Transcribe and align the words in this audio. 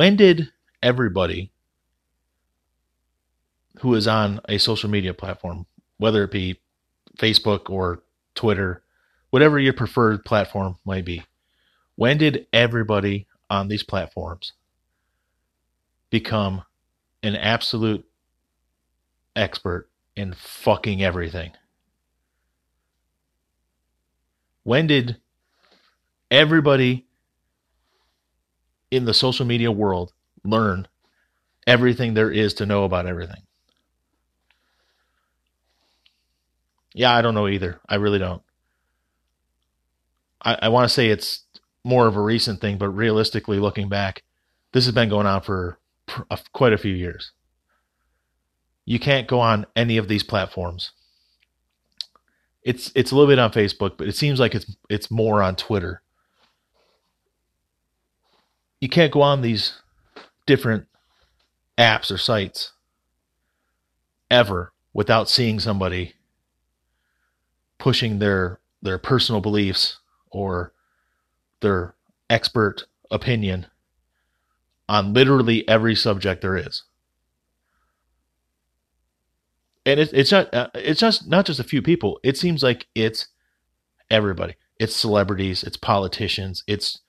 When 0.00 0.16
did 0.16 0.48
everybody 0.82 1.52
who 3.80 3.94
is 3.94 4.08
on 4.08 4.40
a 4.48 4.56
social 4.56 4.88
media 4.88 5.12
platform, 5.12 5.66
whether 5.98 6.24
it 6.24 6.30
be 6.30 6.58
Facebook 7.18 7.68
or 7.68 8.02
Twitter, 8.34 8.82
whatever 9.28 9.58
your 9.58 9.74
preferred 9.74 10.24
platform 10.24 10.78
might 10.86 11.04
be, 11.04 11.22
when 11.96 12.16
did 12.16 12.46
everybody 12.50 13.26
on 13.50 13.68
these 13.68 13.82
platforms 13.82 14.54
become 16.08 16.62
an 17.22 17.36
absolute 17.36 18.06
expert 19.36 19.90
in 20.16 20.32
fucking 20.32 21.02
everything? 21.02 21.50
When 24.62 24.86
did 24.86 25.18
everybody 26.30 27.04
in 28.90 29.04
the 29.04 29.14
social 29.14 29.46
media 29.46 29.70
world 29.70 30.12
learn 30.44 30.88
everything 31.66 32.14
there 32.14 32.30
is 32.30 32.54
to 32.54 32.66
know 32.66 32.84
about 32.84 33.06
everything? 33.06 33.42
Yeah, 36.92 37.14
I 37.14 37.22
don't 37.22 37.34
know 37.34 37.48
either. 37.48 37.80
I 37.88 37.96
really 37.96 38.18
don't. 38.18 38.42
I, 40.42 40.58
I 40.62 40.68
want 40.68 40.88
to 40.88 40.94
say 40.94 41.08
it's 41.08 41.44
more 41.84 42.06
of 42.06 42.16
a 42.16 42.20
recent 42.20 42.60
thing, 42.60 42.78
but 42.78 42.88
realistically, 42.88 43.58
looking 43.58 43.88
back, 43.88 44.22
this 44.72 44.84
has 44.86 44.94
been 44.94 45.08
going 45.08 45.26
on 45.26 45.42
for 45.42 45.78
quite 46.52 46.72
a 46.72 46.78
few 46.78 46.94
years. 46.94 47.32
You 48.84 48.98
can't 48.98 49.28
go 49.28 49.40
on 49.40 49.66
any 49.76 49.96
of 49.98 50.08
these 50.08 50.22
platforms. 50.22 50.92
It's 52.62 52.90
it's 52.94 53.12
a 53.12 53.14
little 53.14 53.30
bit 53.30 53.38
on 53.38 53.52
Facebook, 53.52 53.96
but 53.96 54.08
it 54.08 54.16
seems 54.16 54.40
like 54.40 54.54
it's 54.54 54.76
it's 54.88 55.10
more 55.10 55.42
on 55.42 55.56
Twitter. 55.56 56.02
You 58.80 58.88
can't 58.88 59.12
go 59.12 59.22
on 59.22 59.42
these 59.42 59.74
different 60.46 60.86
apps 61.78 62.10
or 62.10 62.18
sites 62.18 62.72
ever 64.30 64.72
without 64.92 65.28
seeing 65.28 65.60
somebody 65.60 66.14
pushing 67.78 68.18
their 68.18 68.60
their 68.82 68.98
personal 68.98 69.40
beliefs 69.40 69.98
or 70.30 70.72
their 71.60 71.94
expert 72.28 72.84
opinion 73.10 73.66
on 74.88 75.12
literally 75.12 75.66
every 75.68 75.94
subject 75.94 76.40
there 76.40 76.56
is. 76.56 76.84
And 79.84 80.00
it, 80.00 80.10
it's 80.12 80.32
not 80.32 80.52
uh, 80.54 80.68
it's 80.74 81.00
just 81.00 81.28
not 81.28 81.46
just 81.46 81.60
a 81.60 81.64
few 81.64 81.82
people. 81.82 82.18
It 82.22 82.36
seems 82.36 82.62
like 82.62 82.86
it's 82.94 83.28
everybody. 84.10 84.54
It's 84.78 84.96
celebrities, 84.96 85.62
it's 85.62 85.76
politicians, 85.76 86.64
it's 86.66 87.00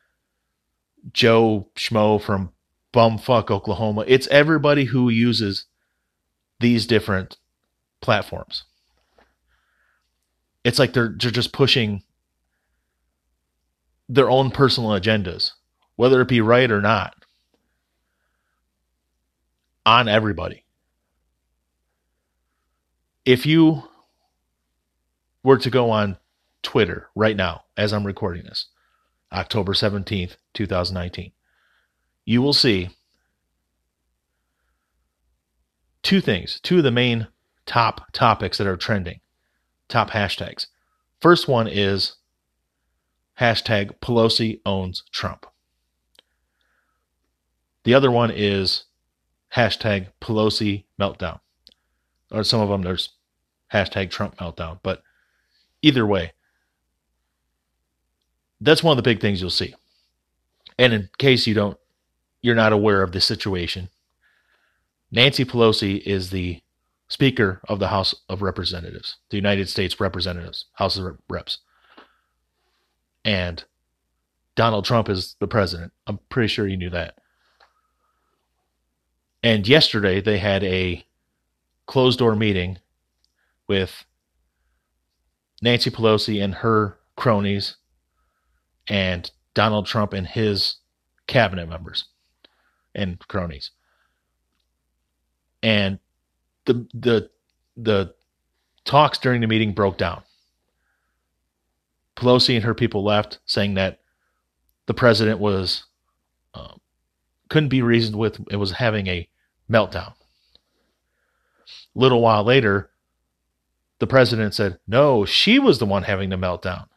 Joe 1.14 1.68
Schmo 1.76 2.22
from 2.22 2.52
bumfuck 2.94 3.50
Oklahoma. 3.50 4.04
It's 4.08 4.28
everybody 4.28 4.86
who 4.86 5.10
uses 5.10 5.66
these 6.60 6.86
different 6.86 7.38
platforms. 8.02 8.64
It's 10.64 10.78
like 10.80 10.94
they're 10.94 11.16
they're 11.20 11.32
just 11.32 11.54
pushing 11.54 12.04
their 14.08 14.30
own 14.30 14.52
personal 14.52 14.92
agendas, 14.92 15.52
whether 15.96 16.22
it 16.22 16.28
be 16.28 16.42
right 16.42 16.70
or 16.70 16.82
not, 16.82 17.16
on 19.86 20.08
everybody. 20.08 20.66
If 23.26 23.46
you 23.46 23.84
were 25.44 25.58
to 25.58 25.70
go 25.70 25.90
on 25.90 26.18
Twitter 26.62 27.08
right 27.16 27.36
now, 27.36 27.64
as 27.78 27.94
I'm 27.94 28.06
recording 28.06 28.44
this, 28.44 28.68
October 29.32 29.74
17th, 29.74 30.36
2019, 30.54 31.32
you 32.26 32.42
will 32.42 32.54
see 32.54 32.90
two 36.04 36.22
things, 36.22 36.60
two 36.62 36.80
of 36.80 36.84
the 36.84 36.92
main 36.92 37.28
top 37.66 38.12
topics 38.12 38.58
that 38.58 38.68
are 38.68 38.78
trending 38.78 39.22
top 39.88 40.12
hashtags. 40.12 40.68
First 41.20 41.48
one 41.48 41.68
is 41.68 42.16
hashtag 43.40 44.00
Pelosi 44.02 44.60
owns 44.66 45.04
Trump. 45.12 45.46
The 47.84 47.94
other 47.94 48.12
one 48.12 48.32
is 48.32 48.86
hashtag 49.56 50.08
Pelosi 50.22 50.86
meltdown. 51.00 51.40
Or 52.32 52.44
some 52.44 52.62
of 52.62 52.70
them 52.70 52.82
there's 52.82 53.10
hashtag 53.74 54.10
Trump 54.10 54.38
meltdown. 54.38 54.80
But 54.84 55.04
either 55.82 56.06
way, 56.06 56.34
that's 58.62 58.84
one 58.84 58.98
of 58.98 59.04
the 59.04 59.10
big 59.10 59.20
things 59.20 59.42
you'll 59.42 59.50
see. 59.50 59.74
And 60.78 60.94
in 60.94 61.10
case 61.18 61.48
you 61.48 61.54
don't, 61.54 61.78
you're 62.42 62.56
not 62.56 62.74
aware 62.74 63.02
of 63.04 63.12
the 63.12 63.20
situation, 63.20 63.90
Nancy 65.12 65.44
Pelosi 65.44 66.00
is 66.02 66.30
the 66.30 66.62
Speaker 67.08 67.60
of 67.68 67.80
the 67.80 67.90
House 67.90 68.16
of 68.30 68.42
Representatives, 68.42 69.18
the 69.30 69.36
United 69.36 69.68
States 69.68 70.00
Representatives, 70.00 70.66
House 70.76 70.98
of 70.98 71.18
Reps. 71.30 71.58
And 73.26 73.64
Donald 74.56 74.86
Trump 74.86 75.10
is 75.10 75.36
the 75.40 75.48
president. 75.48 75.92
I'm 76.08 76.20
pretty 76.30 76.48
sure 76.48 76.68
you 76.68 76.78
knew 76.78 76.90
that. 76.92 77.18
And 79.44 79.68
yesterday 79.68 80.22
they 80.22 80.38
had 80.38 80.64
a 80.64 81.06
closed 81.86 82.20
door 82.20 82.36
meeting 82.36 82.78
with 83.68 84.06
Nancy 85.62 85.90
Pelosi 85.90 86.42
and 86.44 86.56
her 86.56 86.98
cronies 87.16 87.76
and 88.88 89.30
Donald 89.54 89.86
Trump 89.86 90.14
and 90.14 90.28
his 90.28 90.78
cabinet 91.28 91.68
members 91.68 92.06
and 92.96 93.20
cronies. 93.28 93.72
And 95.64 96.00
the 96.66 96.88
the 96.94 97.30
the 97.78 98.14
talks 98.86 99.18
during 99.18 99.42
the 99.42 99.48
meeting 99.48 99.74
broke 99.74 99.98
down. 99.98 100.24
Pelosi 102.16 102.56
and 102.56 102.66
her 102.66 102.74
people 102.74 103.04
left, 103.04 103.40
saying 103.46 103.76
that 103.76 104.00
the 104.86 104.94
president 104.94 105.40
was 105.40 105.86
uh, 106.54 106.74
couldn't 107.50 107.70
be 107.70 107.82
reasoned 107.82 108.18
with. 108.18 108.40
It 108.50 108.58
was 108.58 108.72
having 108.72 109.08
a 109.08 109.28
meltdown. 109.70 110.14
Little 111.94 112.22
while 112.22 112.44
later, 112.44 112.90
the 114.00 114.08
president 114.08 114.54
said, 114.54 114.80
"No, 114.88 115.26
she 115.26 115.60
was 115.60 115.80
the 115.80 115.86
one 115.86 116.04
having 116.04 116.30
the 116.30 116.36
meltdown," 116.36 116.88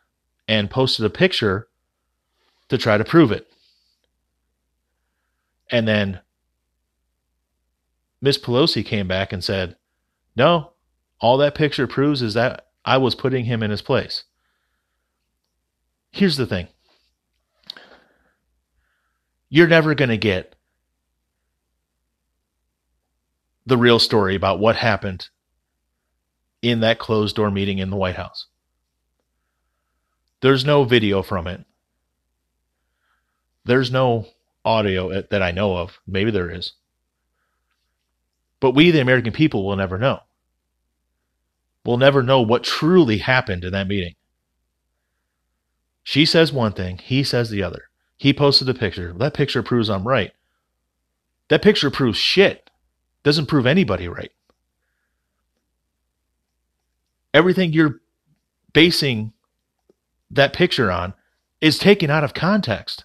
and 0.49 0.71
posted 0.71 1.05
a 1.05 1.11
picture 1.11 1.69
to 2.69 2.79
try 2.79 2.99
to 2.99 3.05
prove 3.05 3.33
it. 3.33 3.47
And 5.71 5.89
then 5.89 6.21
Miss 8.21 8.39
Pelosi 8.39 8.85
came 8.85 9.09
back 9.09 9.33
and 9.33 9.43
said, 9.43 9.77
No, 10.37 10.73
all 11.21 11.37
that 11.39 11.55
picture 11.55 11.87
proves 11.87 12.23
is 12.23 12.35
that 12.35 12.69
I 12.85 12.99
was 12.99 13.15
putting 13.15 13.45
him 13.45 13.63
in 13.63 13.71
his 13.71 13.83
place. 13.83 14.25
Here's 16.11 16.37
the 16.37 16.47
thing 16.47 16.69
you're 19.49 19.69
never 19.69 19.95
going 19.95 20.11
to 20.11 20.17
get 20.17 20.55
the 23.67 23.79
real 23.79 23.99
story 23.99 24.35
about 24.35 24.59
what 24.59 24.77
happened 24.77 25.29
in 26.61 26.81
that 26.81 26.99
closed 26.99 27.37
door 27.37 27.51
meeting 27.51 27.79
in 27.79 27.91
the 27.91 27.97
White 27.97 28.17
House. 28.17 28.47
There's 30.41 30.65
no 30.65 30.85
video 30.85 31.23
from 31.23 31.47
it. 31.47 31.65
There's 33.65 33.91
no 33.91 34.27
audio 34.65 35.23
that 35.23 35.43
I 35.43 35.51
know 35.51 35.77
of. 35.77 36.01
Maybe 36.07 36.31
there 36.31 36.51
is. 36.51 36.73
But 38.61 38.73
we, 38.73 38.91
the 38.91 39.01
American 39.01 39.33
people, 39.33 39.65
will 39.65 39.77
never 39.77 39.99
know. 39.99 40.21
We'll 41.85 41.99
never 41.99 42.23
know 42.23 42.41
what 42.41 42.65
truly 42.65 43.19
happened 43.19 43.65
in 43.65 43.73
that 43.73 43.89
meeting. 43.89 44.15
She 46.03 46.25
says 46.25 46.53
one 46.53 46.73
thing, 46.73 46.99
he 46.99 47.23
says 47.23 47.51
the 47.51 47.63
other. 47.63 47.85
He 48.17 48.33
posted 48.33 48.69
a 48.69 48.75
picture. 48.75 49.13
That 49.13 49.35
picture 49.35 49.63
proves 49.63 49.91
I'm 49.91 50.07
right. 50.07 50.33
That 51.49 51.63
picture 51.63 51.91
proves 51.91 52.19
shit. 52.19 52.71
Doesn't 53.23 53.47
prove 53.47 53.67
anybody 53.67 54.09
right. 54.09 54.33
Everything 57.33 57.73
you're 57.73 58.01
basing 58.73 59.33
that 60.31 60.53
picture 60.53 60.91
on 60.91 61.15
is 61.61 61.79
taken 61.79 62.11
out 62.11 62.25
of 62.25 62.35
context. 62.35 63.05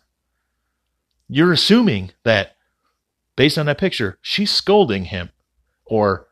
You're 1.29 1.53
assuming 1.53 2.11
that 2.23 2.55
based 3.35 3.57
on 3.57 3.67
that 3.67 3.77
picture, 3.77 4.17
she's 4.21 4.51
scolding 4.51 5.05
him 5.05 5.29
or 5.85 6.27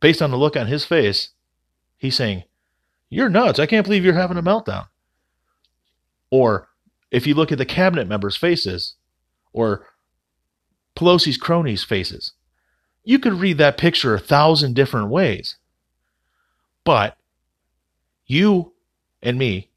based 0.00 0.20
on 0.20 0.30
the 0.30 0.36
look 0.36 0.56
on 0.56 0.66
his 0.66 0.84
face, 0.84 1.30
he's 1.96 2.16
saying, 2.16 2.44
You're 3.08 3.28
nuts. 3.28 3.58
I 3.58 3.66
can't 3.66 3.86
believe 3.86 4.04
you're 4.04 4.14
having 4.14 4.36
a 4.36 4.42
meltdown. 4.42 4.88
Or 6.30 6.68
if 7.10 7.26
you 7.26 7.34
look 7.34 7.52
at 7.52 7.58
the 7.58 7.64
cabinet 7.64 8.08
members' 8.08 8.36
faces 8.36 8.94
or 9.52 9.86
Pelosi's 10.96 11.36
cronies' 11.36 11.84
faces, 11.84 12.32
you 13.04 13.18
could 13.18 13.34
read 13.34 13.58
that 13.58 13.78
picture 13.78 14.14
a 14.14 14.20
thousand 14.20 14.74
different 14.74 15.08
ways. 15.08 15.56
But 16.84 17.16
you 18.26 18.72
and 19.22 19.38
me 19.38 19.70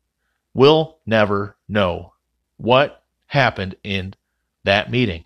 will 0.54 1.00
never 1.06 1.56
know 1.68 2.14
what 2.58 3.04
happened 3.28 3.76
in 3.84 4.14
that 4.66 4.92
meeting. 4.92 5.26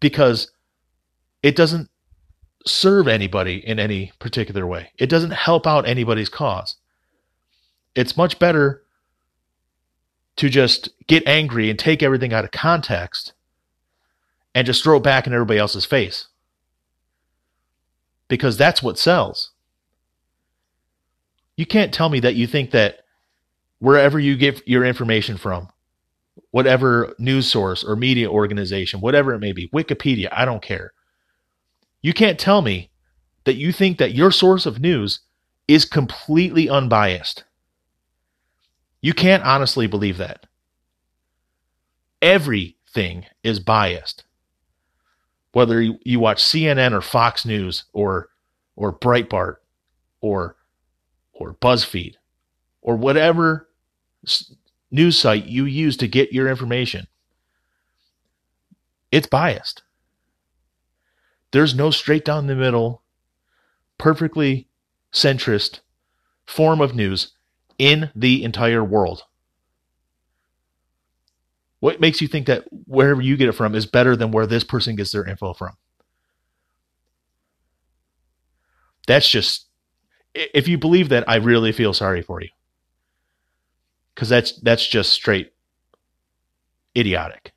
because 0.00 0.50
it 1.42 1.56
doesn't 1.56 1.88
serve 2.66 3.08
anybody 3.08 3.66
in 3.66 3.78
any 3.78 4.12
particular 4.18 4.66
way. 4.66 4.90
It 4.98 5.08
doesn't 5.08 5.32
help 5.32 5.66
out 5.66 5.88
anybody's 5.88 6.28
cause. 6.28 6.76
It's 7.94 8.16
much 8.16 8.38
better 8.38 8.82
to 10.36 10.48
just 10.50 10.90
get 11.06 11.26
angry 11.26 11.70
and 11.70 11.78
take 11.78 12.02
everything 12.02 12.34
out 12.34 12.44
of 12.44 12.50
context 12.50 13.32
and 14.54 14.66
just 14.66 14.84
throw 14.84 14.98
it 14.98 15.02
back 15.02 15.26
in 15.26 15.32
everybody 15.32 15.58
else's 15.58 15.86
face. 15.86 16.28
Because 18.28 18.56
that's 18.56 18.82
what 18.82 18.98
sells. 18.98 19.52
You 21.56 21.66
can't 21.66 21.94
tell 21.94 22.08
me 22.10 22.20
that 22.20 22.34
you 22.36 22.46
think 22.46 22.72
that 22.72 23.00
wherever 23.78 24.18
you 24.20 24.36
get 24.36 24.66
your 24.68 24.84
information 24.84 25.36
from, 25.38 25.68
whatever 26.54 27.12
news 27.18 27.50
source 27.50 27.82
or 27.82 27.96
media 27.96 28.30
organization, 28.30 29.00
whatever 29.00 29.34
it 29.34 29.40
may 29.40 29.50
be, 29.50 29.66
Wikipedia, 29.70 30.28
I 30.30 30.44
don't 30.44 30.62
care. 30.62 30.92
You 32.00 32.12
can't 32.12 32.38
tell 32.38 32.62
me 32.62 32.90
that 33.42 33.56
you 33.56 33.72
think 33.72 33.98
that 33.98 34.14
your 34.14 34.30
source 34.30 34.64
of 34.64 34.78
news 34.78 35.18
is 35.66 35.84
completely 35.84 36.68
unbiased. 36.68 37.42
You 39.00 39.14
can't 39.14 39.42
honestly 39.42 39.88
believe 39.88 40.16
that. 40.18 40.46
Everything 42.22 43.26
is 43.42 43.58
biased. 43.58 44.22
Whether 45.54 45.82
you 45.82 46.20
watch 46.20 46.40
CNN 46.40 46.92
or 46.92 47.00
Fox 47.00 47.44
News 47.44 47.86
or 47.92 48.28
or 48.76 48.96
Breitbart 48.96 49.56
or 50.20 50.54
or 51.32 51.54
BuzzFeed 51.54 52.14
or 52.80 52.94
whatever 52.94 53.68
news 54.94 55.18
site 55.18 55.46
you 55.46 55.64
use 55.64 55.96
to 55.96 56.06
get 56.06 56.32
your 56.32 56.48
information, 56.48 57.08
it's 59.10 59.26
biased. 59.26 59.82
There's 61.50 61.74
no 61.74 61.90
straight 61.90 62.24
down 62.24 62.46
the 62.46 62.54
middle, 62.54 63.02
perfectly 63.98 64.68
centrist 65.12 65.80
form 66.46 66.80
of 66.80 66.94
news 66.94 67.32
in 67.78 68.10
the 68.14 68.42
entire 68.44 68.84
world. 68.84 69.24
What 71.80 72.00
makes 72.00 72.20
you 72.20 72.28
think 72.28 72.46
that 72.46 72.64
wherever 72.86 73.20
you 73.20 73.36
get 73.36 73.48
it 73.48 73.52
from 73.52 73.74
is 73.74 73.86
better 73.86 74.16
than 74.16 74.30
where 74.30 74.46
this 74.46 74.64
person 74.64 74.96
gets 74.96 75.12
their 75.12 75.26
info 75.26 75.52
from? 75.52 75.76
That's 79.06 79.28
just 79.28 79.66
if 80.34 80.66
you 80.66 80.78
believe 80.78 81.10
that, 81.10 81.28
I 81.28 81.36
really 81.36 81.72
feel 81.72 81.92
sorry 81.92 82.22
for 82.22 82.40
you. 82.40 82.48
Cuz 84.16 84.28
that's 84.28 84.52
that's 84.60 84.86
just 84.86 85.12
straight 85.12 85.52
idiotic. 86.96 87.52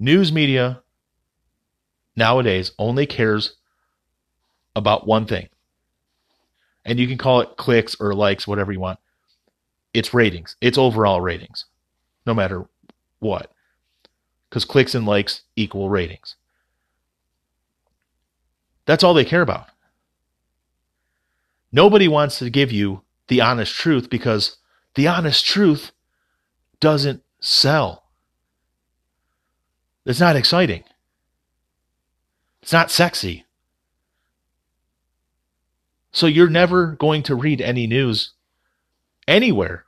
News 0.00 0.32
media 0.32 0.82
nowadays 2.16 2.72
only 2.78 3.06
cares 3.06 3.56
about 4.76 5.06
one 5.06 5.26
thing. 5.26 5.48
And 6.84 6.98
you 6.98 7.06
can 7.06 7.16
call 7.16 7.40
it 7.40 7.56
clicks 7.56 7.96
or 8.00 8.14
likes, 8.14 8.46
whatever 8.46 8.72
you 8.72 8.80
want. 8.80 8.98
It's 9.94 10.12
ratings. 10.12 10.56
It's 10.60 10.76
overall 10.76 11.20
ratings, 11.20 11.64
no 12.26 12.34
matter 12.34 12.66
what. 13.20 13.52
Because 14.50 14.64
clicks 14.64 14.94
and 14.94 15.06
likes 15.06 15.42
equal 15.56 15.88
ratings. 15.88 16.36
That's 18.86 19.02
all 19.02 19.14
they 19.14 19.24
care 19.24 19.42
about. 19.42 19.68
Nobody 21.74 22.06
wants 22.06 22.38
to 22.38 22.50
give 22.50 22.70
you 22.70 23.02
the 23.26 23.40
honest 23.40 23.74
truth 23.74 24.08
because 24.08 24.58
the 24.94 25.08
honest 25.08 25.44
truth 25.44 25.90
doesn't 26.78 27.24
sell. 27.40 28.04
It's 30.06 30.20
not 30.20 30.36
exciting. 30.36 30.84
It's 32.62 32.72
not 32.72 32.92
sexy. 32.92 33.44
So 36.12 36.28
you're 36.28 36.48
never 36.48 36.92
going 36.92 37.24
to 37.24 37.34
read 37.34 37.60
any 37.60 37.88
news 37.88 38.34
anywhere 39.26 39.84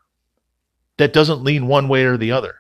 that 0.97 1.13
doesn't 1.13 1.45
lean 1.45 1.69
one 1.69 1.87
way 1.87 2.03
or 2.03 2.17
the 2.17 2.33
other. 2.33 2.57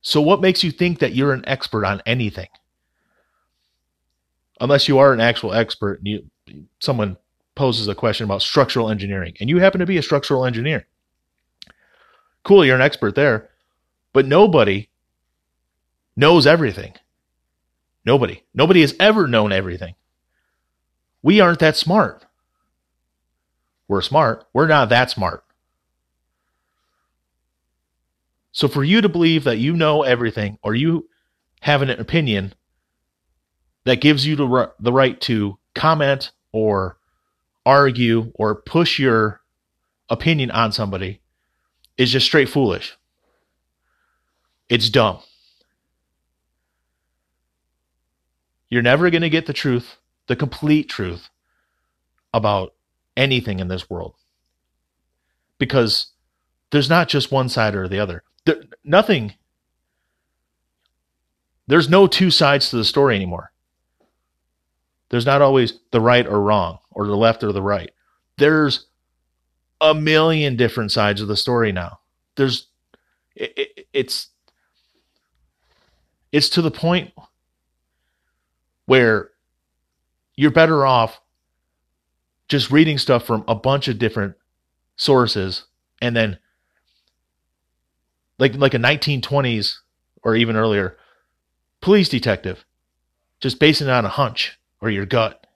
So 0.00 0.20
what 0.20 0.40
makes 0.40 0.64
you 0.64 0.72
think 0.72 0.98
that 0.98 1.14
you're 1.14 1.32
an 1.32 1.44
expert 1.46 1.84
on 1.84 2.02
anything? 2.04 2.48
Unless 4.62 4.86
you 4.86 4.98
are 4.98 5.12
an 5.12 5.20
actual 5.20 5.52
expert 5.52 5.98
and 5.98 6.06
you 6.06 6.24
someone 6.78 7.16
poses 7.54 7.88
a 7.88 7.94
question 7.94 8.24
about 8.24 8.40
structural 8.40 8.88
engineering 8.88 9.34
and 9.40 9.50
you 9.50 9.58
happen 9.58 9.80
to 9.80 9.86
be 9.86 9.98
a 9.98 10.02
structural 10.02 10.46
engineer. 10.46 10.86
Cool, 12.44 12.64
you're 12.64 12.76
an 12.76 12.82
expert 12.82 13.14
there, 13.14 13.50
but 14.12 14.26
nobody 14.26 14.88
knows 16.16 16.46
everything. 16.46 16.94
Nobody. 18.04 18.44
Nobody 18.54 18.80
has 18.80 18.94
ever 18.98 19.26
known 19.26 19.52
everything. 19.52 19.94
We 21.22 21.40
aren't 21.40 21.60
that 21.60 21.76
smart. 21.76 22.24
We're 23.88 24.02
smart. 24.02 24.46
We're 24.52 24.66
not 24.66 24.88
that 24.88 25.10
smart. 25.10 25.44
So 28.52 28.68
for 28.68 28.84
you 28.84 29.00
to 29.00 29.08
believe 29.08 29.44
that 29.44 29.58
you 29.58 29.74
know 29.74 30.02
everything 30.02 30.58
or 30.62 30.74
you 30.74 31.08
have 31.60 31.82
an 31.82 31.90
opinion 31.90 32.54
that 33.84 34.00
gives 34.00 34.26
you 34.26 34.36
the, 34.36 34.72
the 34.78 34.92
right 34.92 35.20
to 35.22 35.58
comment 35.74 36.32
or 36.52 36.98
argue 37.64 38.32
or 38.34 38.54
push 38.54 38.98
your 38.98 39.40
opinion 40.08 40.50
on 40.50 40.72
somebody 40.72 41.20
is 41.96 42.10
just 42.10 42.26
straight 42.26 42.48
foolish. 42.48 42.96
It's 44.68 44.88
dumb. 44.88 45.18
You're 48.68 48.82
never 48.82 49.10
going 49.10 49.22
to 49.22 49.30
get 49.30 49.46
the 49.46 49.52
truth, 49.52 49.98
the 50.28 50.36
complete 50.36 50.88
truth 50.88 51.28
about 52.32 52.74
anything 53.16 53.60
in 53.60 53.68
this 53.68 53.90
world. 53.90 54.14
Because 55.58 56.06
there's 56.70 56.88
not 56.88 57.08
just 57.08 57.30
one 57.30 57.48
side 57.48 57.74
or 57.74 57.86
the 57.86 57.98
other. 57.98 58.22
There, 58.46 58.62
nothing, 58.82 59.34
there's 61.66 61.88
no 61.88 62.06
two 62.06 62.30
sides 62.30 62.70
to 62.70 62.76
the 62.76 62.84
story 62.84 63.14
anymore. 63.14 63.51
There's 65.12 65.26
not 65.26 65.42
always 65.42 65.74
the 65.90 66.00
right 66.00 66.26
or 66.26 66.40
wrong, 66.40 66.78
or 66.90 67.06
the 67.06 67.14
left 67.14 67.44
or 67.44 67.52
the 67.52 67.60
right. 67.60 67.90
There's 68.38 68.86
a 69.78 69.92
million 69.92 70.56
different 70.56 70.90
sides 70.90 71.20
of 71.20 71.28
the 71.28 71.36
story 71.36 71.70
now. 71.70 72.00
There's 72.36 72.68
it, 73.36 73.52
it, 73.58 73.86
it's 73.92 74.28
it's 76.32 76.48
to 76.48 76.62
the 76.62 76.70
point 76.70 77.12
where 78.86 79.28
you're 80.34 80.50
better 80.50 80.86
off 80.86 81.20
just 82.48 82.70
reading 82.70 82.96
stuff 82.96 83.26
from 83.26 83.44
a 83.46 83.54
bunch 83.54 83.88
of 83.88 83.98
different 83.98 84.34
sources 84.96 85.64
and 86.00 86.16
then 86.16 86.38
like 88.38 88.54
like 88.54 88.72
a 88.72 88.78
1920s 88.78 89.76
or 90.22 90.36
even 90.36 90.56
earlier 90.56 90.96
police 91.82 92.08
detective 92.08 92.64
just 93.40 93.58
basing 93.58 93.88
it 93.88 93.90
on 93.90 94.06
a 94.06 94.08
hunch 94.08 94.58
or 94.82 94.90
your 94.90 95.06
gut. 95.06 95.46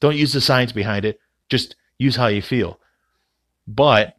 Don't 0.00 0.16
use 0.16 0.32
the 0.32 0.40
science 0.40 0.72
behind 0.72 1.04
it. 1.04 1.20
Just 1.48 1.76
use 1.96 2.16
how 2.16 2.26
you 2.26 2.42
feel. 2.42 2.80
But 3.66 4.16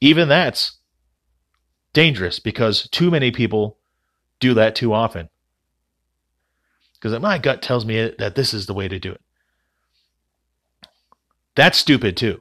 even 0.00 0.28
that's 0.28 0.78
dangerous 1.92 2.40
because 2.40 2.88
too 2.88 3.10
many 3.10 3.30
people 3.30 3.76
do 4.40 4.54
that 4.54 4.74
too 4.74 4.92
often. 4.92 5.28
Because 6.94 7.20
my 7.20 7.38
gut 7.38 7.62
tells 7.62 7.84
me 7.84 8.12
that 8.18 8.34
this 8.34 8.52
is 8.54 8.66
the 8.66 8.74
way 8.74 8.88
to 8.88 8.98
do 8.98 9.12
it. 9.12 9.20
That's 11.54 11.78
stupid 11.78 12.16
too. 12.16 12.40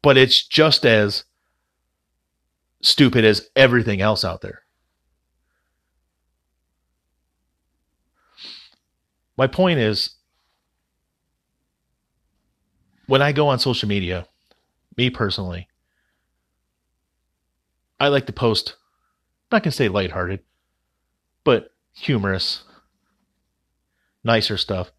But 0.00 0.16
it's 0.16 0.46
just 0.46 0.86
as 0.86 1.24
stupid 2.82 3.24
as 3.24 3.48
everything 3.56 4.00
else 4.00 4.24
out 4.24 4.40
there. 4.40 4.62
My 9.36 9.46
point 9.46 9.78
is 9.78 10.10
when 13.06 13.22
I 13.22 13.32
go 13.32 13.48
on 13.48 13.58
social 13.58 13.88
media, 13.88 14.26
me 14.96 15.10
personally, 15.10 15.68
I 17.98 18.08
like 18.08 18.26
to 18.26 18.32
post, 18.32 18.76
I'm 19.50 19.56
not 19.56 19.62
going 19.62 19.70
to 19.70 19.76
say 19.76 19.88
lighthearted, 19.88 20.40
but 21.44 21.70
humorous, 21.94 22.64
nicer 24.24 24.56
stuff. 24.56 24.90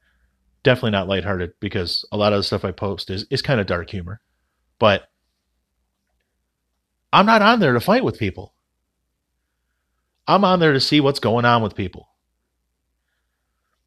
Definitely 0.64 0.92
not 0.92 1.10
lighthearted 1.10 1.54
because 1.60 2.06
a 2.12 2.18
lot 2.18 2.32
of 2.32 2.40
the 2.40 2.44
stuff 2.44 2.64
I 2.64 2.72
post 2.72 3.10
is, 3.10 3.26
is 3.30 3.42
kind 3.42 3.60
of 3.60 3.68
dark 3.68 3.90
humor. 3.90 4.22
But 4.80 5.10
I'm 7.12 7.26
not 7.26 7.42
on 7.42 7.60
there 7.60 7.74
to 7.74 7.80
fight 7.80 8.04
with 8.04 8.18
people. 8.18 8.54
I'm 10.28 10.46
on 10.46 10.60
there 10.60 10.72
to 10.72 10.80
see 10.80 11.02
what's 11.02 11.20
going 11.20 11.46
on 11.46 11.62
with 11.62 11.76
people. 11.76 12.08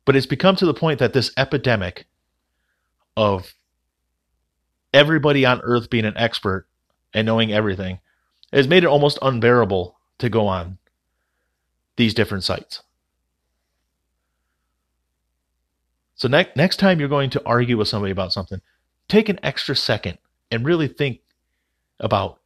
But 0.04 0.16
it's 0.16 0.26
become 0.26 0.54
to 0.56 0.66
the 0.66 0.74
point 0.74 0.98
that 0.98 1.12
this 1.14 1.32
epidemic 1.36 2.06
of 3.16 3.54
everybody 4.96 5.44
on 5.44 5.60
earth 5.62 5.90
being 5.90 6.06
an 6.06 6.16
expert 6.16 6.66
and 7.12 7.26
knowing 7.26 7.52
everything 7.52 8.00
has 8.50 8.66
made 8.66 8.82
it 8.82 8.88
almost 8.88 9.18
unbearable 9.20 9.98
to 10.18 10.30
go 10.30 10.46
on 10.46 10.78
these 11.96 12.14
different 12.14 12.44
sites. 12.44 12.82
So 16.14 16.28
ne- 16.28 16.50
next 16.56 16.78
time 16.78 16.98
you're 16.98 17.10
going 17.10 17.28
to 17.30 17.42
argue 17.44 17.76
with 17.76 17.88
somebody 17.88 18.10
about 18.10 18.32
something, 18.32 18.62
take 19.06 19.28
an 19.28 19.38
extra 19.42 19.76
second 19.76 20.16
and 20.50 20.64
really 20.64 20.88
think 20.88 21.20
about 22.00 22.40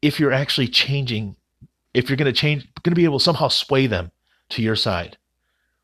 if 0.00 0.18
you're 0.18 0.32
actually 0.32 0.68
changing, 0.68 1.36
if 1.92 2.08
you're 2.08 2.16
going 2.16 2.32
to 2.32 2.40
change, 2.40 2.66
going 2.82 2.92
to 2.92 2.96
be 2.96 3.04
able 3.04 3.18
to 3.18 3.24
somehow 3.24 3.48
sway 3.48 3.86
them 3.86 4.10
to 4.48 4.62
your 4.62 4.76
side, 4.76 5.18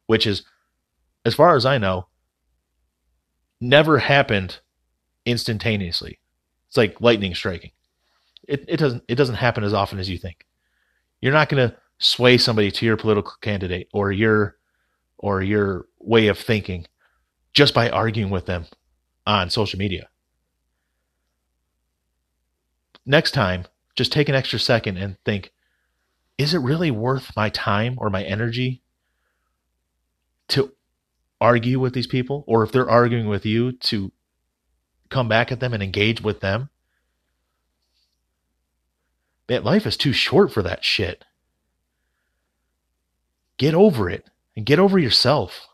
which 0.06 0.26
is, 0.26 0.44
as 1.26 1.34
far 1.34 1.56
as 1.56 1.66
I 1.66 1.76
know, 1.76 2.06
never 3.60 3.98
happened 3.98 4.60
instantaneously. 5.28 6.18
It's 6.68 6.76
like 6.76 7.00
lightning 7.00 7.34
striking. 7.34 7.70
It, 8.46 8.64
it 8.66 8.76
doesn't 8.78 9.04
it 9.08 9.16
doesn't 9.16 9.36
happen 9.36 9.62
as 9.62 9.74
often 9.74 9.98
as 9.98 10.08
you 10.08 10.18
think. 10.18 10.46
You're 11.20 11.32
not 11.32 11.48
going 11.48 11.68
to 11.68 11.76
sway 11.98 12.38
somebody 12.38 12.70
to 12.70 12.86
your 12.86 12.96
political 12.96 13.34
candidate 13.40 13.88
or 13.92 14.10
your 14.10 14.56
or 15.18 15.42
your 15.42 15.86
way 15.98 16.28
of 16.28 16.38
thinking 16.38 16.86
just 17.52 17.74
by 17.74 17.90
arguing 17.90 18.30
with 18.30 18.46
them 18.46 18.66
on 19.26 19.50
social 19.50 19.78
media. 19.78 20.08
Next 23.04 23.32
time, 23.32 23.64
just 23.96 24.12
take 24.12 24.28
an 24.28 24.34
extra 24.34 24.58
second 24.58 24.96
and 24.96 25.16
think 25.24 25.52
is 26.38 26.54
it 26.54 26.58
really 26.58 26.90
worth 26.90 27.34
my 27.36 27.50
time 27.50 27.96
or 27.98 28.10
my 28.10 28.22
energy 28.22 28.80
to 30.48 30.72
argue 31.40 31.80
with 31.80 31.94
these 31.94 32.06
people? 32.06 32.44
Or 32.46 32.62
if 32.62 32.70
they're 32.70 32.88
arguing 32.88 33.26
with 33.26 33.44
you, 33.44 33.72
to 33.72 34.12
come 35.08 35.28
back 35.28 35.52
at 35.52 35.60
them 35.60 35.74
and 35.74 35.82
engage 35.82 36.20
with 36.20 36.40
them? 36.40 36.70
Man, 39.48 39.64
life 39.64 39.86
is 39.86 39.96
too 39.96 40.12
short 40.12 40.52
for 40.52 40.62
that 40.62 40.84
shit. 40.84 41.24
Get 43.56 43.74
over 43.74 44.10
it 44.10 44.26
and 44.56 44.66
get 44.66 44.78
over 44.78 44.98
yourself. 44.98 45.67